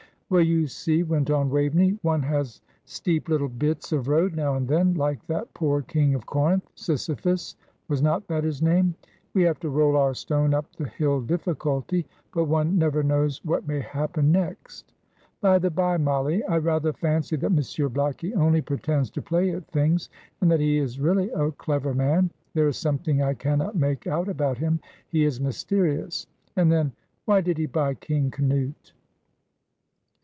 "Well, 0.31 0.39
you 0.39 0.65
see," 0.67 1.03
went 1.03 1.29
on 1.29 1.49
Waveney, 1.49 1.99
"one 2.03 2.21
has 2.23 2.61
steep 2.85 3.27
little 3.27 3.49
bits 3.49 3.91
of 3.91 4.07
road 4.07 4.33
now 4.33 4.55
and 4.55 4.65
then, 4.65 4.93
like 4.93 5.27
that 5.27 5.53
poor 5.53 5.81
King 5.81 6.15
of 6.15 6.25
Corinth 6.25 6.65
Sisyphus 6.73 7.57
was 7.89 8.01
not 8.01 8.25
that 8.29 8.45
his 8.45 8.61
name? 8.61 8.95
We 9.33 9.41
have 9.41 9.59
to 9.59 9.67
roll 9.69 9.97
our 9.97 10.13
stone 10.13 10.53
up 10.53 10.73
the 10.77 10.87
hill 10.87 11.19
Difficulty; 11.19 12.07
but 12.33 12.45
one 12.45 12.77
never 12.77 13.03
knows 13.03 13.43
what 13.43 13.67
may 13.67 13.81
happen 13.81 14.31
next. 14.31 14.93
By 15.41 15.59
the 15.59 15.69
bye, 15.69 15.97
Mollie, 15.97 16.45
I 16.45 16.59
rather 16.59 16.93
fancy 16.93 17.35
that 17.35 17.49
Monsieur 17.51 17.89
Blackie 17.89 18.33
only 18.33 18.61
pretends 18.61 19.09
to 19.09 19.21
play 19.21 19.49
at 19.51 19.67
things, 19.67 20.07
and 20.39 20.49
that 20.49 20.61
he 20.61 20.77
is 20.77 20.97
really 21.01 21.29
a 21.31 21.51
clever 21.51 21.93
man. 21.93 22.31
There 22.53 22.69
is 22.69 22.77
something 22.77 23.21
I 23.21 23.33
cannot 23.33 23.75
make 23.75 24.07
out 24.07 24.29
about 24.29 24.59
him. 24.59 24.79
He 25.09 25.25
is 25.25 25.41
mysterious. 25.41 26.25
And 26.55 26.71
then, 26.71 26.93
why 27.25 27.41
did 27.41 27.57
he 27.57 27.65
buy 27.65 27.95
'King 27.95 28.31
Canute'?" 28.31 28.93